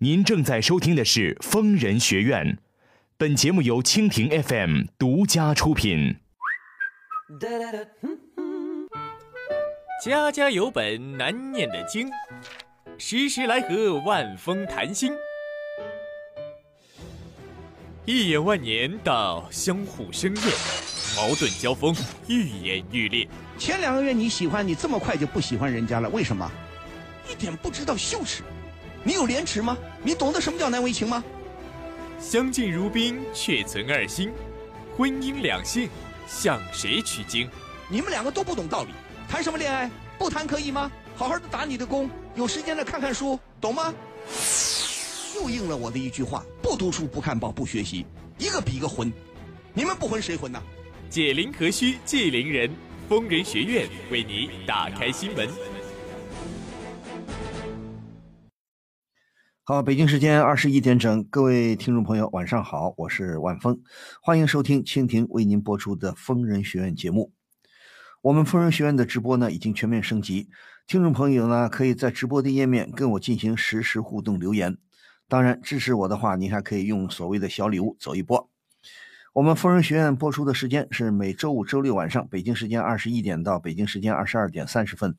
[0.00, 2.46] 您正在收听的是《疯人学院》，
[3.16, 6.14] 本节目由蜻蜓 FM 独家出品。
[10.04, 12.08] 家家有本难念的经，
[12.96, 15.12] 时时来和万风谈心。
[18.04, 20.44] 一眼万年到相互生厌，
[21.16, 21.92] 矛盾交锋
[22.28, 23.26] 愈演愈烈。
[23.58, 26.48] 前两个月你喜欢，你这么快就不喜欢人家了，为什么？
[27.28, 28.44] 一点不知道羞耻。
[29.04, 29.76] 你有廉耻吗？
[30.02, 31.24] 你懂得什么叫难为情吗？
[32.20, 34.30] 相敬如宾，却存二心。
[34.96, 35.88] 婚姻两性，
[36.26, 37.48] 向谁取经？
[37.88, 38.90] 你们两个都不懂道理，
[39.28, 39.90] 谈什么恋爱？
[40.18, 40.90] 不谈可以吗？
[41.16, 43.94] 好好的打你的工，有时间了看看书，懂吗？
[45.36, 48.04] 又应了我的一句话：不读书，不看报，不学习，
[48.36, 49.12] 一个比一个混。
[49.72, 50.60] 你们不混谁混呢？
[51.08, 52.70] 解铃何须系铃人，
[53.08, 55.48] 疯人学院为你打开心门。
[59.68, 63.78] 好，北京时间二十一点整，各位听众朋友，晚上好，我是万峰，
[64.22, 67.34] 欢迎收听蜻蜓为您播出的疯人学院节目。
[68.22, 70.48] 我们疯人学院的直播呢，已经全面升级，
[70.86, 74.78] 听众朋友呢，可以在直播的页面跟我进行实时互动留言。
[75.28, 78.48] 当然，支持我的话，您还可以用所谓的小礼物走一波。
[79.34, 85.14] 我们疯人学院播出的时间是每周五、周六晚上，北京时间二十一点到北京时间二十二点三十分。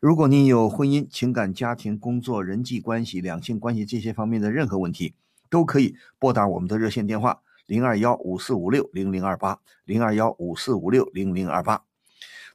[0.00, 5.14] 如果您有婚姻、情感、家庭、工作、人际关系、两性关系这些方面的任何问题，
[5.50, 11.84] 都可以拨打我们的热线电话零二幺五四五六零零二八零二幺五四五六零零二八。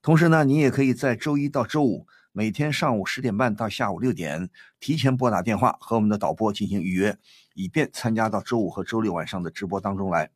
[0.01, 4.49] 同时呢，您也可以在周一到周五每天上午十点半到下午六点
[4.79, 7.15] 提前拨打电话和我们的导播进行预约，
[7.53, 10.31] 以便参加到周五和周六晚上的直播当中来。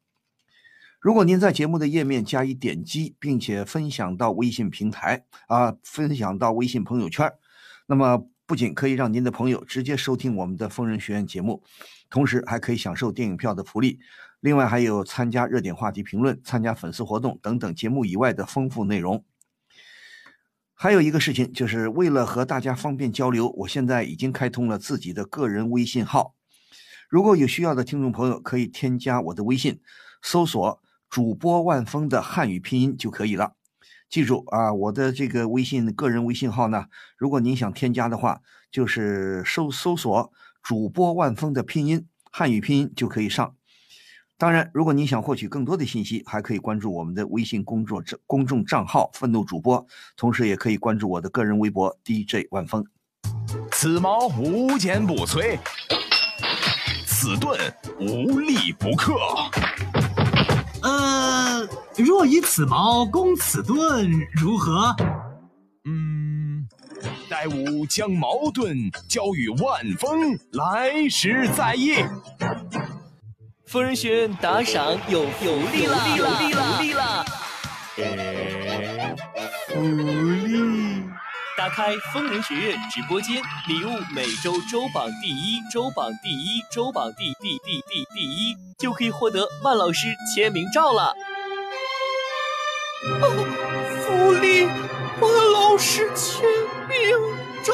[1.02, 7.32] 如果您在节目的页面加以点击，并且分享到微信平台啊，分享到微信朋友圈，
[7.88, 11.64] 那么不仅可以让您的朋友直接收听我们的疯人学院节目，
[12.10, 13.98] 同时还可以享受电影票的福利，
[14.42, 19.24] 另外还有参加热点话题评论、参加粉丝活动等等节目以外的丰富内容。
[20.74, 26.36] 还有一个事情，就是为了和大家方便交流，我现在已经开通了自己的个人微信号，
[27.08, 29.80] 如果有需要的听众朋友，可以添加我的微信，
[30.22, 30.82] 搜索。
[31.10, 33.54] 主播万峰的汉语拼音就可以了，
[34.10, 36.86] 记住啊，我的这个微信个人微信号呢，
[37.18, 40.32] 如果您想添加的话，就是搜搜索
[40.62, 43.56] 主播万峰的拼音汉语拼音就可以上。
[44.38, 52.86] 当然，如果您想获取更多的信息，还可以关注我们的微信公众公众账号“愤怒主播”，同时也可以关注我的个人微博 DJ 万峰。
[53.72, 55.58] 此矛无坚不摧，
[57.06, 57.60] 此盾
[58.00, 59.16] 无力不克。
[60.90, 61.68] 呃，
[61.98, 64.96] 若以此矛攻此盾，如何？
[65.86, 66.68] 嗯，
[67.30, 71.98] 待吾将矛盾交与万峰，来时再议。
[73.68, 77.26] 夫人勋打赏有有利了，有利了，有利了！
[79.68, 79.80] 福
[80.48, 81.04] 利！
[81.60, 91.14] 打开疯人学院直播间，礼物每周周榜第一，周榜第一，周榜第第第第第一，就可以获得万老师签名照了。
[93.20, 93.28] 哦，
[94.08, 94.68] 福利，
[95.20, 96.50] 万老师签
[96.88, 96.98] 名
[97.62, 97.74] 照。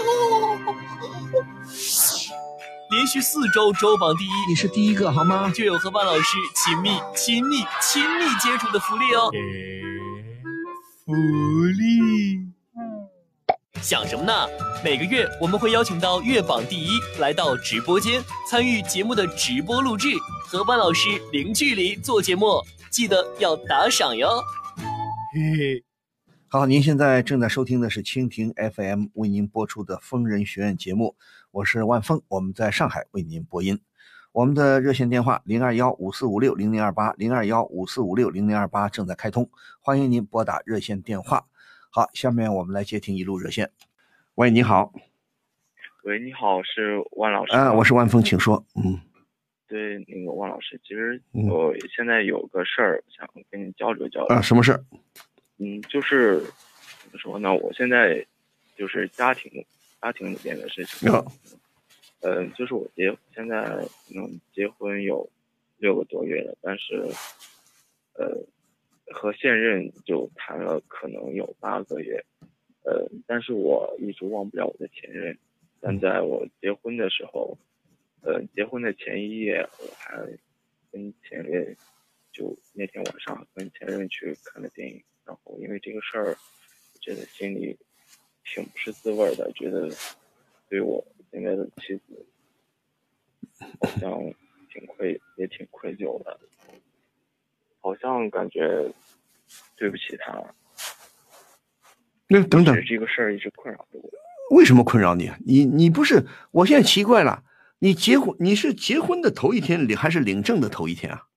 [2.89, 5.51] 连续四周周榜第一，你是第一个好吗？
[5.51, 9.29] 就有和万老师亲密、亲密、亲密接触的福利哦。
[11.05, 12.54] 福利。
[13.81, 14.33] 想什么呢？
[14.83, 20.07] 每个月我们会邀请到月榜第一来到直播间参与节目的直播录制，
[20.47, 24.41] 和万老师零距离做节目，记得要打赏哟。
[25.33, 25.83] 嘿嘿，
[26.47, 31.15] 好，您现在正在收听的是蜻蜓 FM 为您播出的疯人学院节目，
[31.51, 33.79] 我是万峰，我们在上海为您播音。
[34.31, 39.49] 我们的热线电话零二幺五四五六零零二八零二幺五四五六零零二八正在开通，
[39.79, 41.45] 欢迎您拨打热线电话。
[41.95, 43.71] 好，下面我们来接听一路热线。
[44.33, 44.91] 喂，你好。
[46.03, 47.53] 喂，你好，是万老师。
[47.53, 48.61] 啊，我是万峰，请说。
[48.75, 48.99] 嗯，
[49.65, 54.35] 对，那个万老师，其实我现在有个事儿想跟你交流交流。
[54.35, 54.83] 啊，什么事儿？
[55.57, 56.41] 嗯，就是
[57.01, 57.53] 怎么说呢？
[57.53, 58.27] 我现在
[58.75, 59.49] 就是家庭
[60.01, 61.09] 家庭里边的事情。
[61.09, 61.25] 有。
[62.23, 65.29] 嗯，就是我结现在可能结婚有
[65.77, 67.07] 六个多月了，但是
[68.15, 68.45] 呃。
[69.15, 72.21] 和现任就谈了可能有八个月，
[72.83, 75.37] 呃，但是我一直忘不了我的前任。
[75.79, 77.57] 但在我结婚的时候，
[78.21, 80.17] 呃，结婚的前一夜，我还
[80.91, 81.77] 跟前任
[82.33, 85.01] 就那天晚上跟前任去看了电影。
[85.23, 86.35] 然后因为这个事儿，
[86.99, 87.77] 觉得心里
[88.43, 89.89] 挺不是滋味的，觉得
[90.67, 92.25] 对我现在的妻子
[93.79, 94.33] 好像
[94.69, 96.37] 挺愧，也挺愧疚的，
[97.79, 98.91] 好像感觉
[99.75, 100.41] 对不起他。
[102.27, 104.09] 那等等，这个事儿一直困扰着我。
[104.55, 105.31] 为什么困扰你？
[105.45, 106.25] 你你不是？
[106.51, 107.43] 我现在奇怪了，
[107.79, 111.27] 你结婚你是结婚的头一天领还是领证的头一天啊？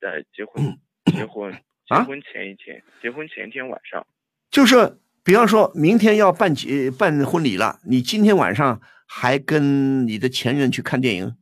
[0.00, 1.52] 在结婚结婚
[1.86, 4.04] 结婚前一天，结婚前一天晚上。
[4.50, 11.36] 就是，比方说明天要办结办婚礼了，你今天晚上还跟你的前任去看电影，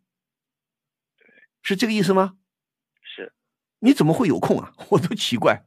[1.63, 2.35] 是这个意思吗？
[3.81, 3.87] 是。
[3.87, 4.73] 你怎么会有空啊？
[4.91, 5.65] 我都奇怪。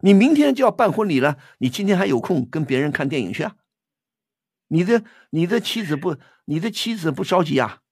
[0.00, 3.56] 你明天就要办婚礼了，你今天还有空跟别人看电影去啊？
[4.68, 7.82] 你的你的妻子不，你的妻子不着急啊？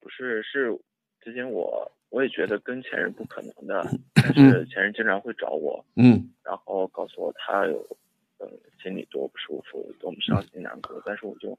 [0.00, 0.76] 不是，是
[1.20, 7.96] 之前我我也觉得跟前任不可能的， 但是前任经常会找我，嗯，然后告诉我他有
[8.38, 8.50] 嗯
[8.82, 11.56] 心里多不舒服，多么伤心难过，但是我就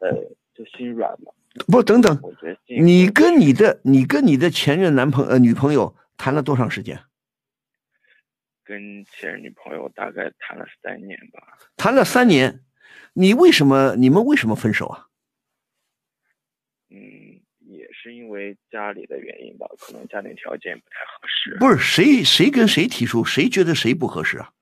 [0.00, 0.12] 呃
[0.54, 1.32] 就心软嘛。
[1.66, 2.20] 不，等等，
[2.66, 7.00] 你跟你的你跟你的前任男朋呃女朋友谈了多长时间？
[8.64, 11.58] 跟前任女朋友大概谈了三年吧。
[11.76, 12.64] 谈了三年，
[13.12, 13.94] 你为什么？
[13.96, 15.08] 你们为什么分手啊？
[16.90, 16.96] 嗯，
[17.60, 21.56] 也是因为家里的原因吧，可能家庭条件不太合适。
[21.58, 24.52] 不是谁谁跟谁提出，谁觉得谁不合适啊？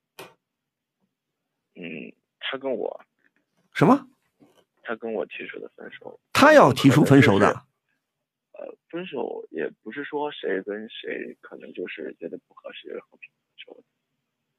[1.75, 3.01] 嗯，他跟我。
[3.73, 4.09] 什么？
[4.83, 6.19] 他跟我提出的分手。
[6.33, 7.47] 他要提出分手的。
[8.53, 13.85] 呃，分手也不是说谁跟谁可能就是觉得不合适和平分手的。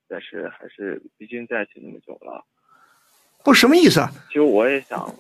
[0.08, 2.46] 但是还是，毕竟在一起那么久了，
[3.44, 4.12] 不什么意思啊？
[4.28, 5.16] 其实我也想，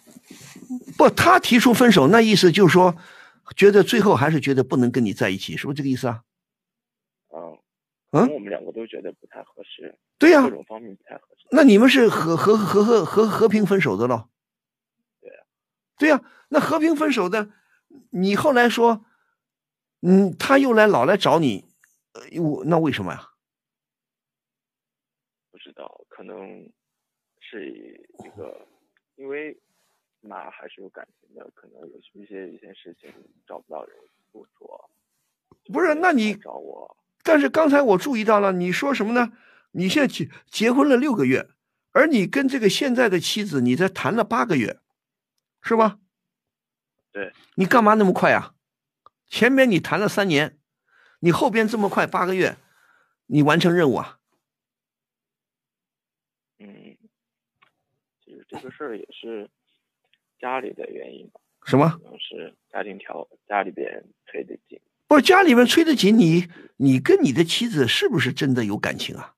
[0.97, 2.95] 不，他提出分手，那意思就是说，
[3.55, 6.23] 觉得最后还是觉得不能跟你在一起，是不是这个意思啊？
[7.33, 7.57] 嗯，
[8.11, 11.47] 嗯，我们两个都觉得不太合适，对呀，各种方面不太合适。
[11.51, 14.27] 那你们是和和和和和和平分手的喽？
[16.03, 17.49] 对呀，那和平分手的，
[18.09, 19.05] 你后来说，
[20.01, 21.63] 嗯，他又来老来找你，
[22.11, 23.29] 呃我那为什么呀？
[25.49, 26.69] 不知道，可能
[27.39, 28.67] 是一个，
[29.15, 29.57] 因为
[30.19, 33.09] 马还是有感情的，可能有一些一些事情
[33.47, 33.95] 找不到人
[34.29, 34.89] 诉说。
[35.71, 36.97] 不是，那你找我？
[37.23, 39.31] 但是刚才我注意到了，你说什么呢？
[39.71, 41.47] 你现在结结婚了六个月，
[41.93, 44.81] 而你跟这个现在的妻子，你才谈了八个月，
[45.63, 45.97] 是吧？
[47.11, 47.33] 对。
[47.55, 48.53] 你干嘛那么快啊？
[49.27, 50.59] 前面你谈了三年，
[51.21, 52.57] 你后边这么快八个月，
[53.25, 54.19] 你完成任务啊？
[56.59, 56.97] 嗯，
[58.23, 59.49] 其实这个事儿也是
[60.39, 61.39] 家里的原因吧？
[61.65, 61.89] 什么？
[61.89, 64.79] 可能是家庭条家里边催得紧。
[65.07, 69.35] 不是家里面催得紧，你你跟你的妻子是不是真的有感情啊？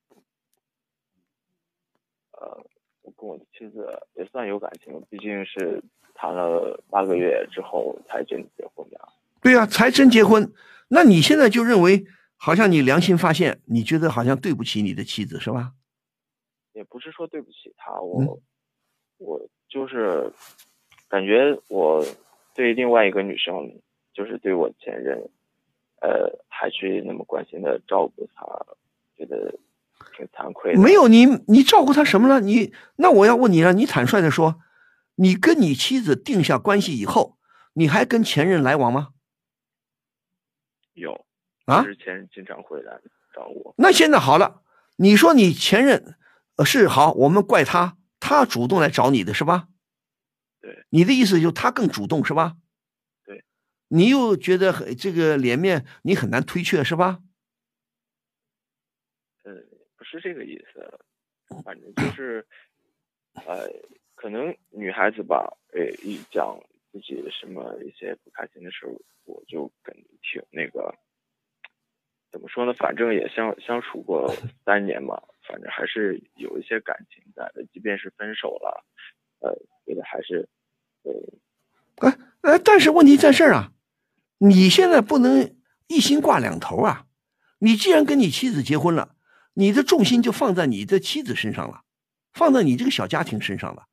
[2.31, 2.67] 呃，
[3.01, 5.81] 我跟我的妻子也算有感情，毕竟是
[6.13, 8.99] 谈了八个月之后才真结婚的。
[9.41, 10.53] 对呀，才真结婚。
[10.89, 12.05] 那你现在就认为，
[12.37, 15.73] 好像你良心发现，你觉得好像对不起你的妻子，是吧？
[16.73, 18.39] 也不是说对不起他，我
[19.17, 20.31] 我就是
[21.07, 22.05] 感觉我
[22.53, 23.81] 对另外一个女生，
[24.13, 25.17] 就是对我前任，
[26.01, 28.45] 呃，还去那么关心的照顾她，
[29.17, 29.51] 觉得
[30.15, 30.81] 挺惭愧的。
[30.81, 32.41] 没有你，你照顾他什么了？
[32.41, 34.59] 你那我要问你了，你坦率的说，
[35.15, 37.37] 你跟你妻子定下关系以后，
[37.73, 39.09] 你还跟前任来往吗？
[40.93, 41.25] 有
[41.65, 42.99] 啊，之前经常会来
[43.33, 43.73] 找我。
[43.77, 44.61] 那现在好了，
[44.97, 46.17] 你说你前任。
[46.57, 49.67] 呃，是好，我们怪他，他主动来找你的是吧？
[50.61, 52.55] 对，你的意思就他更主动是吧？
[53.25, 53.43] 对，
[53.89, 57.19] 你又觉得很这个脸面你很难推却是吧？
[60.15, 60.99] 是这个意思，
[61.63, 62.45] 反正就是，
[63.33, 63.67] 呃，
[64.15, 66.59] 可能女孩子吧，呃，一讲
[66.91, 68.85] 自己什么一些不开心的事
[69.25, 70.95] 我就感觉挺那个，
[72.31, 72.73] 怎么说呢？
[72.73, 75.21] 反正也相相处过三年嘛。
[75.47, 78.83] 反正还是有一些感情在的，即便是分手了，
[79.41, 79.53] 呃，
[79.85, 80.49] 觉得还是，
[81.03, 81.13] 呃，
[81.97, 83.71] 哎哎，但是问题在这儿啊，
[84.39, 85.55] 你现在不能
[85.87, 87.05] 一心挂两头啊！
[87.59, 89.14] 你既然跟你妻子结婚了，
[89.55, 91.81] 你的重心就放在你的妻子身上了，
[92.33, 93.87] 放在你这个小家庭身上了，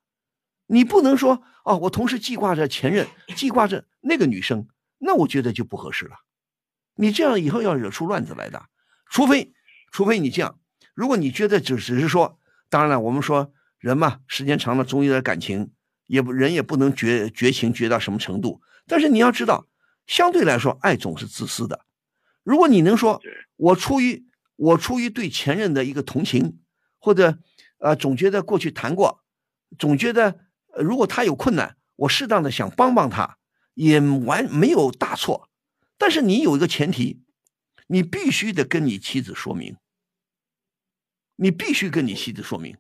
[0.66, 4.66] 你不能说哦，我同时记挂着前任，记挂着那个女生，
[4.98, 6.16] 那我觉得就不合适了。
[6.96, 8.66] 你这样以后要惹出乱子来的，
[9.08, 9.54] 除非，
[9.92, 10.58] 除非你这样。
[10.94, 12.38] 如果你觉得只只是说，
[12.68, 15.72] 当然了，我们说人嘛，时间长了总有点感情，
[16.06, 18.60] 也不人也不能绝绝情绝到什么程度。
[18.88, 19.68] 但是你要知道，
[20.08, 21.86] 相对来说，爱总是自私的。
[22.42, 23.22] 如果你能说，
[23.56, 24.26] 我出于
[24.62, 26.60] 我出于对前任的一个同情，
[27.00, 27.36] 或者
[27.78, 29.24] 呃总觉得过去谈过，
[29.76, 30.38] 总觉得
[30.76, 33.38] 如果他有困难，我适当的想帮帮他，
[33.74, 35.48] 也完没有大错，
[35.98, 37.24] 但是你有一个前提，
[37.88, 39.76] 你必须得跟你妻子说明，
[41.34, 42.76] 你必须跟你妻子说明。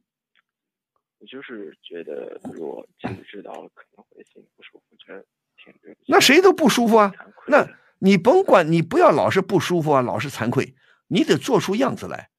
[1.18, 5.24] 我就是觉得，如果妻子知道了，可能会心里不舒服，觉得
[5.56, 6.12] 挺对不起。
[6.12, 7.12] 那谁都不舒服啊
[7.48, 10.76] 那你甭管，你不要老是不舒服啊，老是惭愧，
[11.12, 12.30] 你得做出样子来，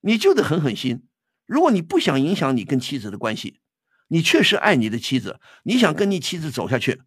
[0.00, 1.06] 你就得狠狠心。
[1.44, 3.60] 如果你不想影响你跟妻子的关系，
[4.08, 7.02] 你确实爱你的妻子，你想跟你妻子走下去，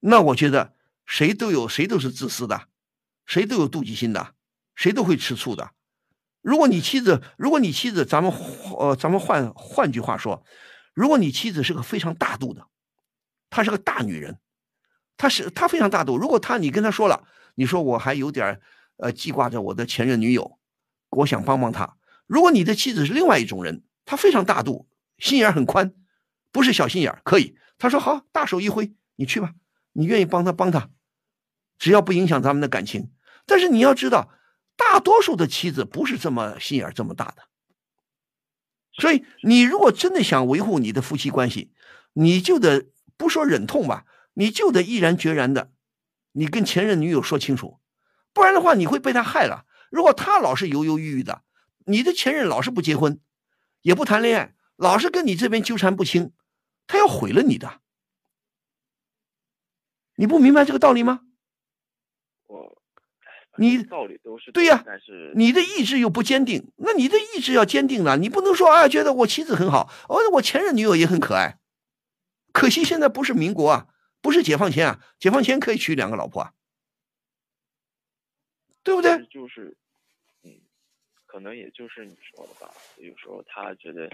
[0.00, 0.74] 那我觉得
[1.06, 2.68] 谁都有，谁都是自私的，
[3.24, 4.34] 谁都有妒忌心的，
[4.74, 5.70] 谁都会吃醋的。
[6.42, 8.30] 如果你妻子，如果你妻子，咱们
[8.78, 10.44] 呃，咱们换换句话说，
[10.92, 12.68] 如果你妻子是个非常大度的，
[13.48, 14.38] 她是个大女人，
[15.16, 16.18] 她是她非常大度。
[16.18, 18.60] 如果她你跟她说了，你说我还有点儿
[18.96, 20.58] 呃记挂着我的前任女友，
[21.10, 21.96] 我想帮帮她。
[22.26, 24.88] 如果你的妻子是另外一种人，她非常大度，
[25.18, 25.94] 心眼很宽，
[26.52, 27.56] 不是小心眼儿，可以。
[27.78, 29.54] 他说好，大手一挥，你去吧，
[29.92, 30.90] 你愿意帮她帮她，
[31.78, 33.10] 只要不影响咱们的感情。
[33.44, 34.32] 但是你要知道，
[34.76, 37.42] 大多数的妻子不是这么心眼这么大的。
[38.98, 41.70] 所以，你如果真的想维护你的夫妻关系，
[42.14, 42.86] 你就得
[43.18, 45.70] 不说忍痛吧，你就得毅然决然的，
[46.32, 47.78] 你跟前任女友说清楚，
[48.36, 49.64] 不然的话你会被他害了。
[49.88, 51.40] 如果他老是犹犹豫豫的，
[51.86, 53.18] 你的前任老是不结婚，
[53.80, 56.32] 也不谈恋爱，老是跟你这边纠缠不清，
[56.86, 57.80] 他要毁了你的。
[60.16, 61.22] 你不明白这个道理吗？
[63.56, 71.58] 你道理都是对呀但是你的意志又不坚定，那你的意志要坚定了，你不能说啊，觉得我妻子很好，哦，我前任女友也很可爱，
[72.52, 73.86] 可惜现在不是民国啊，
[74.20, 76.52] 不是解放前啊，解放前可以娶两个老婆啊，
[78.86, 79.26] 对不对？
[79.26, 79.76] 就是，
[80.44, 80.52] 嗯，
[81.26, 82.72] 可能也就是你说的吧。
[82.98, 84.08] 有时候他觉得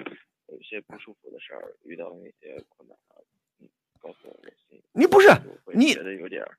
[0.46, 3.20] 有一些不舒服的事儿，遇到那些困难啊，
[3.60, 3.68] 嗯，
[4.00, 4.40] 告诉我
[4.94, 5.28] 你不是
[5.74, 6.56] 你觉得有点儿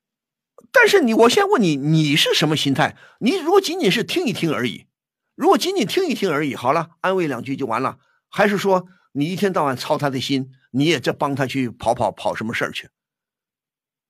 [0.71, 2.95] 但是你，我先问你，你是什么心态？
[3.19, 4.85] 你如果仅仅是听一听而已，
[5.33, 7.97] 如果仅仅听一听而已，好了，安慰两句就完了，
[8.29, 12.89] 还是说你一天到晚操他的心，你也在帮他去跑跑跑什么事儿去？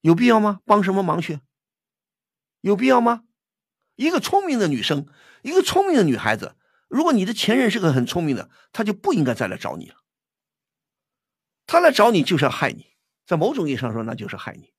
[0.02, 0.60] 有必要吗？
[0.66, 1.40] 帮什么忙去？
[2.60, 3.24] 有必要吗？
[3.96, 5.08] 一个聪明的女生，
[5.42, 6.56] 一个聪明的女孩子，
[6.88, 9.96] 如果你的前任是个很聪明的，他就不应该再来找你了。
[11.66, 12.88] 他来找你就是要害你，
[13.26, 14.74] 在某种意义上说，那就是害你。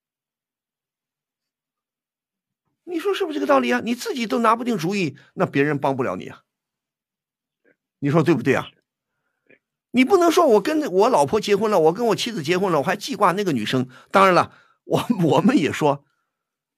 [2.84, 3.80] 你说是不是这个道理啊？
[3.82, 6.42] 你自己都拿不定主意，那别人帮不了你啊。
[8.00, 8.68] 你说对不对啊？
[9.92, 13.88] 你不能说我跟我老婆结婚了，我跟我妻子结婚了，我还记挂那个女生。
[14.10, 14.52] 当然了，
[14.84, 16.04] 我我们也说，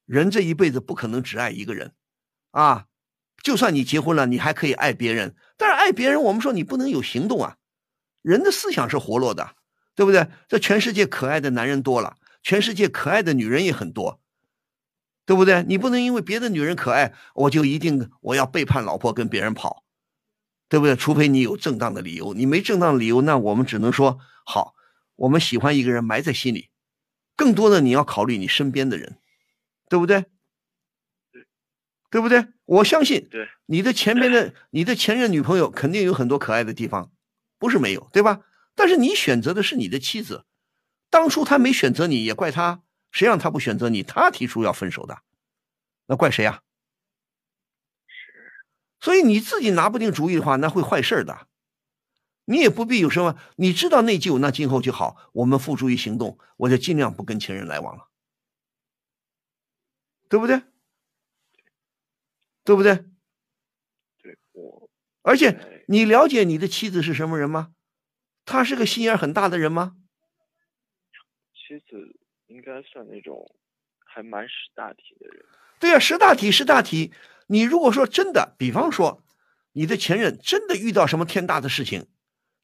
[0.05, 1.95] 人这一辈子不可能只爱一个人
[2.51, 2.87] 啊。
[3.43, 7.57] 就算你结婚了，你还可以爱别人，但是爱别人，我们说你不能有行动啊。
[8.23, 9.55] 人的思想是活络的，
[9.95, 10.29] 对不对？
[10.49, 14.21] 这全世界可爱的男人多了，全世界可爱的女人也很多。
[15.25, 15.65] 对不对？
[15.65, 19.83] 你不能因为别的女人可爱，我就一定我要背叛老婆跟别人跑，
[20.69, 20.95] 对不对？
[20.95, 24.75] 除非你有正当的理由，你没正当理由，那我们只能说好，
[25.17, 26.71] 我们喜欢一个人埋在心里，
[27.35, 29.19] 更多的你要考虑你身边的人，
[29.89, 30.27] 对不对？
[32.17, 32.49] 对不对？
[32.65, 37.13] 我相信对你的前边的你的前任女朋友肯定有很多可爱的地方，
[37.59, 38.41] 不是没有，对吧？
[38.75, 40.47] 但是你选择的是你的妻子，
[41.11, 42.81] 当初她没选择你，也怪她。
[43.11, 44.03] 谁让她不选择你？
[44.03, 45.19] 她提出要分手的，
[46.07, 46.63] 那怪谁呀、
[48.99, 51.49] 所以你自己拿不定主意的话，那会坏事的。
[52.47, 55.31] 你也不必有什么，你知道内疚，那今后就好。
[55.35, 58.09] 我们付诸于行动，我就尽量不跟前任来往了，
[60.31, 60.63] 对不对？
[62.67, 62.97] 对不对？
[64.21, 64.91] 对我
[65.23, 67.71] 而且哎你了解你的妻子是什么人吗？
[68.45, 69.97] 她是个心眼很大的人吗？
[71.55, 72.19] 妻子
[72.49, 73.55] 应该算那种
[74.05, 75.45] 还蛮识大体的人。
[75.79, 77.13] 对呀、识大体，识大体。
[77.47, 79.23] 你如果说真的，比方说，
[79.73, 82.07] 你的前任真的遇到什么天大的事情，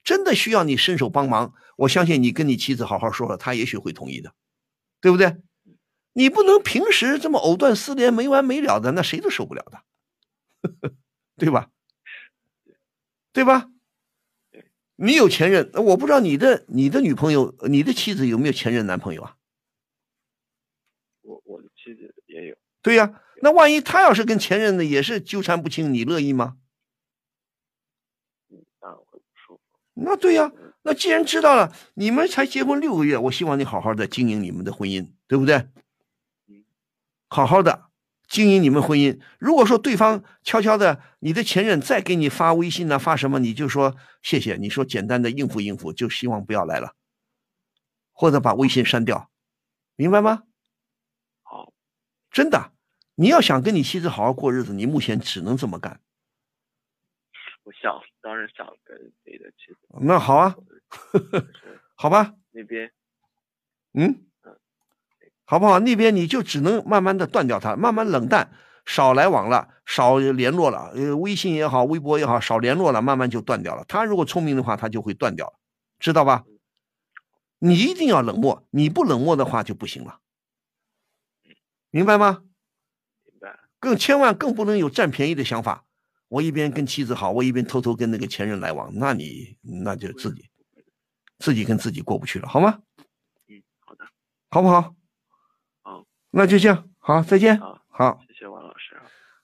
[0.02, 4.34] 真的需要你伸手帮忙，我相信你跟你妻子好好说说，她也许会同意的，
[5.00, 5.36] 对不对？
[6.14, 9.82] 你不能平时这么藕断丝连、没完没了的，那谁都受不了的，
[11.36, 11.70] 对吧？
[13.32, 13.68] 对吧？
[14.96, 19.36] 你有前任，我不知道你的你的女朋友、你的妻子有没有前任男朋友啊？
[21.22, 26.56] 我我的妻子也有，对呀、那万一他要是跟前任的也是纠缠不清，你乐意吗？
[28.50, 29.62] 嗯，当然会不舒服。
[29.94, 30.52] 那对呀、
[30.82, 35.68] 那既然知道了，你们才结婚六个月，我希望你好好的经营你们的婚姻，对不对？
[37.28, 37.90] 好好的
[38.28, 39.20] 经营你们婚姻。
[39.38, 46.94] 如果说对方悄悄的，你的前任再给你发微信呢、发什么，你就说谢谢，你说简单的应付应付，就希望不要来了，
[48.12, 49.30] 或者把微信删掉，
[49.96, 50.44] 明白吗？
[51.42, 51.72] 好
[52.30, 52.72] 真的，
[53.14, 56.00] 你要想跟你妻子好好过日子，你目前只能这么干。
[57.64, 59.78] 我想，当然想跟自己的妻子。
[60.00, 60.56] 那好啊，
[61.94, 62.34] 好吧。
[62.50, 62.90] 那边，
[63.94, 64.26] 嗯，
[65.52, 65.78] 好不好？
[65.80, 68.50] 那边你就只能慢慢的断掉它，慢慢冷淡，
[68.86, 70.90] 少来往了，少联络了。
[70.94, 73.84] 呃，微信也好，微博也好，少联络了，慢慢就断掉了。
[73.86, 75.52] 他如果聪明的话，他就会断掉了，
[75.98, 76.44] 知道吧？
[77.58, 80.20] 你一定要冷漠，你不冷漠的话就不行了，
[81.90, 82.44] 明白吗？
[83.26, 83.58] 明白。
[83.78, 85.84] 更千万更不能有占便宜的想法。
[86.28, 90.48] 我一边跟妻子好，我一边偷偷跟那个前任来往，那你那就自己
[91.38, 92.78] 自己跟自己过不去了，好吗？
[93.48, 94.06] 嗯，好的，
[94.48, 94.80] 好不好？
[94.80, 94.94] 好，
[96.34, 97.60] 那就这样，好，再见。
[97.60, 98.96] 好，好，谢谢王老师。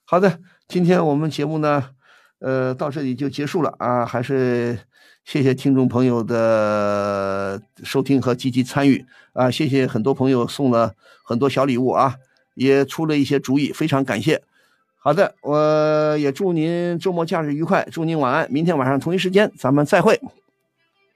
[0.05, 1.91] 好的，今天我们节目呢，
[2.39, 4.79] 呃，到这里就结束了啊，还是
[5.23, 12.15] 谢谢听众朋友的收听和积极参与啊，谢谢很多朋友送了很多小礼物啊，
[12.55, 14.41] 也出了一些主意，非常感谢。
[14.97, 18.51] 好的，我也祝您周末假日愉快，祝您晚安。
[18.51, 20.19] 明天晚上同一时间咱们再会。